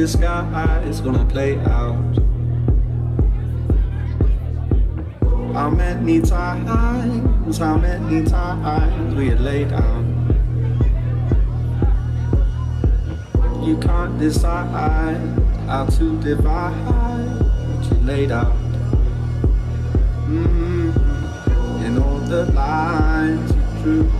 Is 0.00 0.12
this 0.12 0.20
disguise 0.22 1.00
gonna 1.02 1.26
play 1.26 1.58
out? 1.58 2.16
How 5.52 5.68
many 5.68 6.22
times, 6.22 7.58
how 7.58 7.76
many 7.76 8.24
times 8.24 9.14
we 9.14 9.28
had 9.28 9.42
laid 9.42 9.68
down? 9.68 10.06
You 13.62 13.76
can't 13.76 14.18
decide 14.18 15.18
how 15.66 15.84
to 15.84 16.20
divide 16.22 16.72
what 17.68 17.84
you 17.92 17.98
laid 18.06 18.30
out. 18.32 18.56
Mm-hmm. 20.32 21.84
In 21.84 21.98
all 22.02 22.20
the 22.20 22.46
lines 22.52 23.52
you 23.54 23.82
drew, 23.82 24.19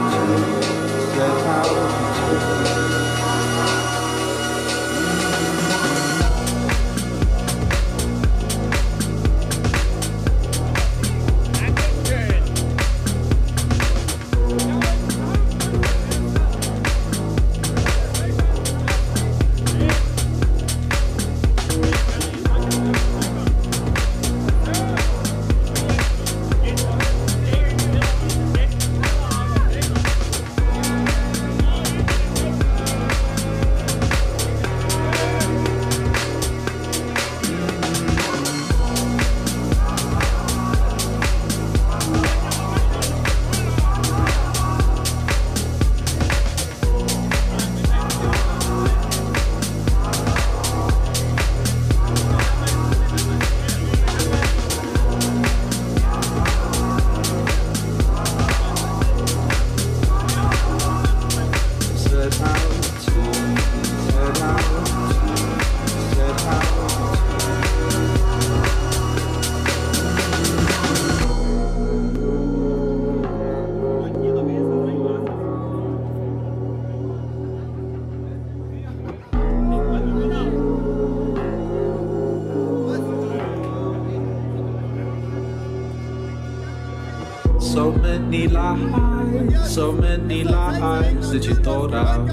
lies, 88.75 89.73
so 89.73 89.91
many 89.91 90.43
lies 90.43 91.31
that 91.31 91.45
you 91.45 91.55
thought 91.55 91.93
out. 91.93 92.29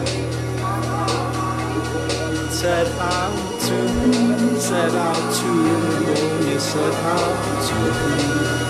Set 2.50 2.88
out 2.98 3.32
to, 3.44 3.49
set 3.70 4.94
out 4.94 5.32
to, 5.34 6.50
you 6.50 6.58
set 6.58 6.94
out 7.04 7.68
to. 7.68 8.69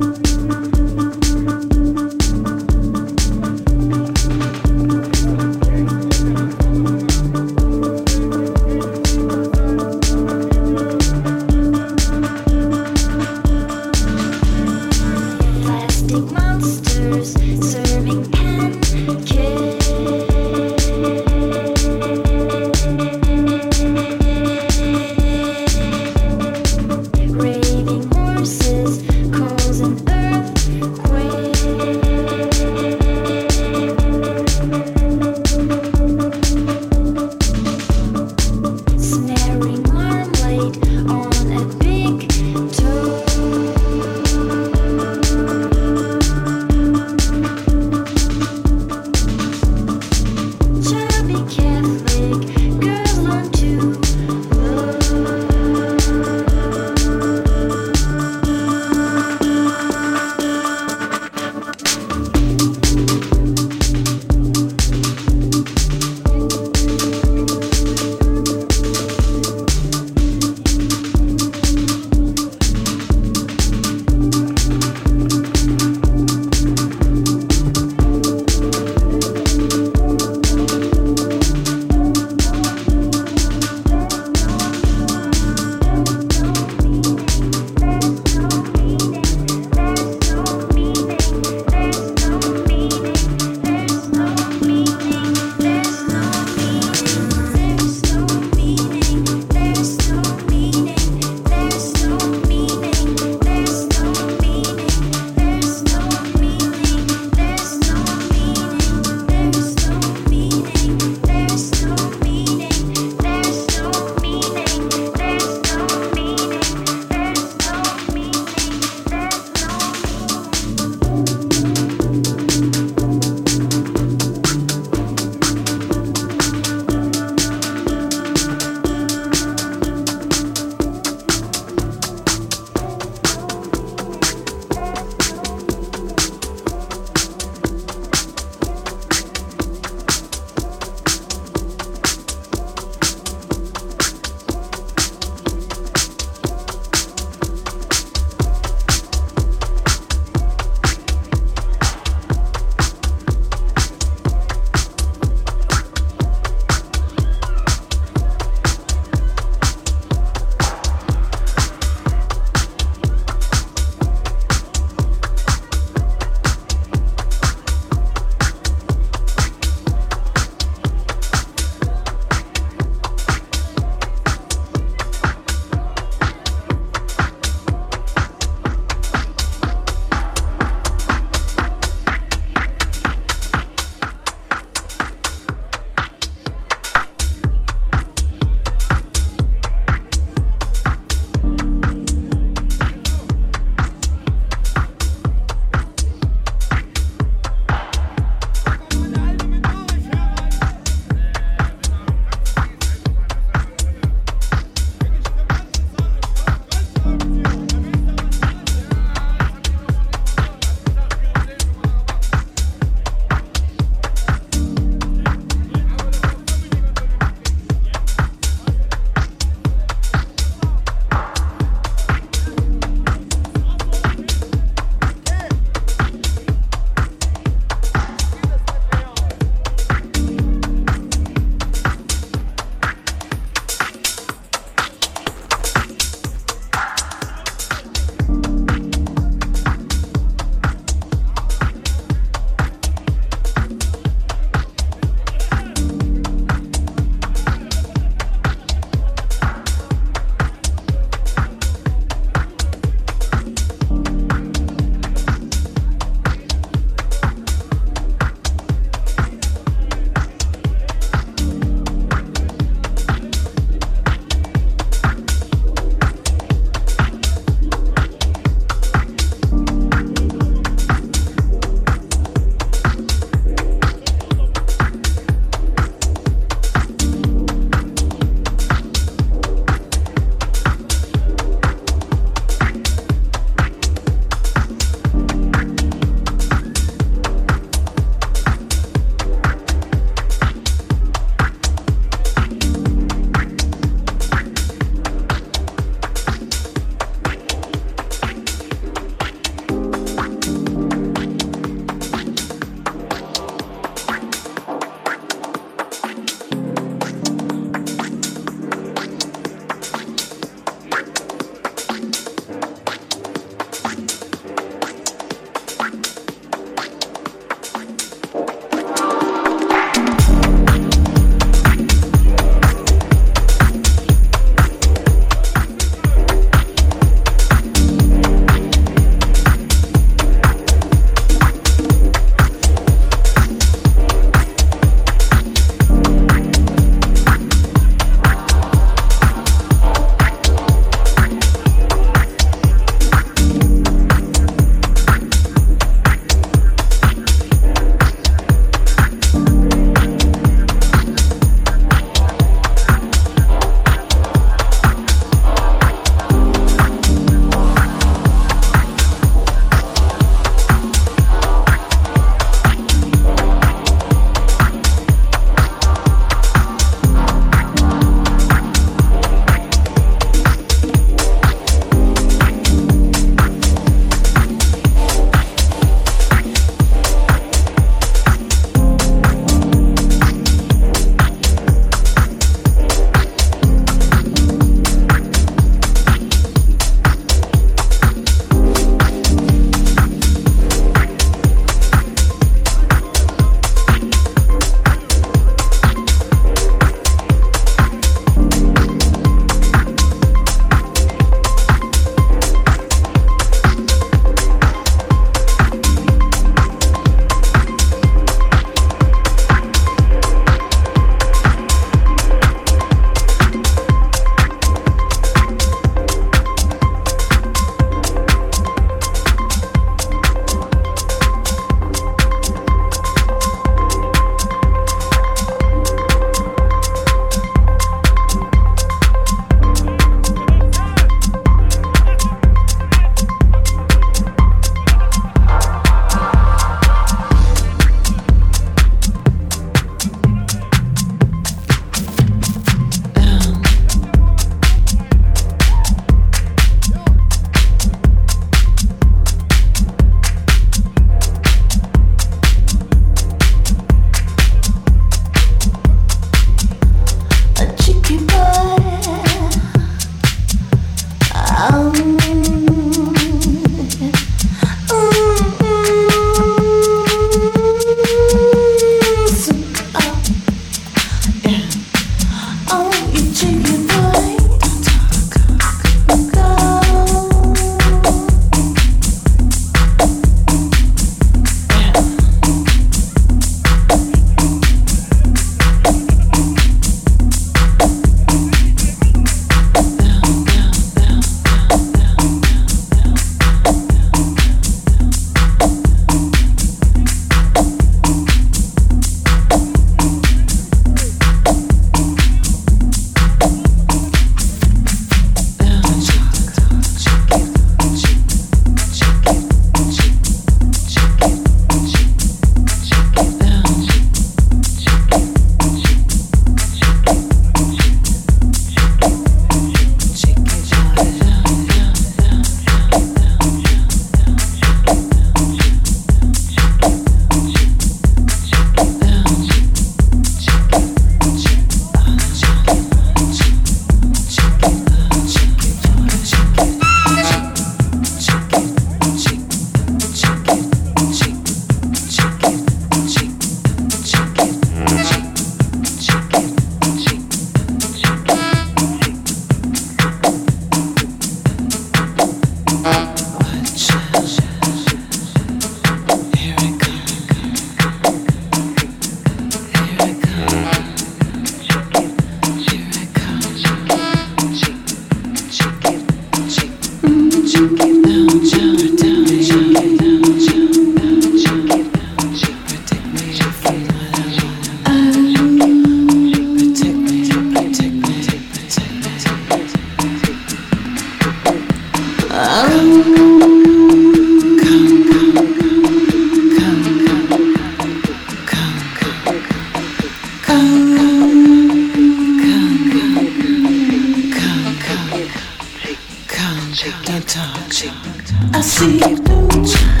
I 597.83 598.61
see 598.61 598.99
through. 598.99 600.00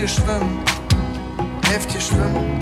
dir 0.00 0.08
schwimmen, 0.08 0.58
helft 1.68 1.92
dir 1.92 2.00
schwimmen. 2.00 2.58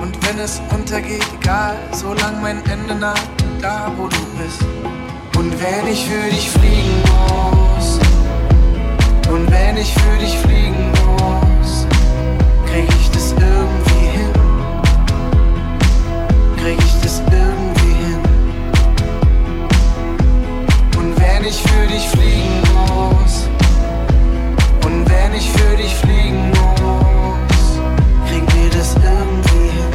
Und 0.00 0.16
wenn 0.26 0.38
es 0.38 0.62
untergeht, 0.70 1.24
egal, 1.38 1.76
solang 1.92 2.40
mein 2.40 2.64
Ende 2.64 2.94
naht, 2.94 3.20
da 3.60 3.92
wo 3.98 4.08
du 4.08 4.16
bist. 4.38 4.64
Und 5.36 5.52
wenn 5.60 5.92
ich 5.92 6.06
für 6.06 6.30
dich 6.30 6.48
fliegen 6.48 7.02
muss, 7.02 7.98
und 9.30 9.50
wenn 9.50 9.76
ich 9.76 9.92
für 9.92 10.18
dich 10.18 10.38
fliegen 10.38 10.90
muss, 11.18 11.86
krieg 12.66 12.88
ich 12.98 13.10
das 13.10 13.32
irgendwie 13.32 14.06
hin. 14.16 14.32
Krieg 16.62 16.78
ich 16.78 17.00
das 17.02 17.20
irgendwie 17.30 17.94
hin. 18.04 18.20
Und 20.96 21.20
wenn 21.20 21.44
ich 21.44 21.60
für 21.60 21.86
dich 21.88 22.08
fliegen 22.08 22.62
muss, 22.72 23.48
wenn 25.06 25.34
ich 25.34 25.50
für 25.50 25.76
dich 25.76 25.94
fliegen 25.96 26.50
muss, 26.50 27.80
kriegen 28.28 28.46
wir 28.54 28.70
das 28.70 28.94
irgendwie 28.94 29.70
hin. 29.70 29.93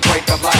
The 0.00 0.08
city. 0.08 0.28
This 0.28 0.42
this 0.42 0.57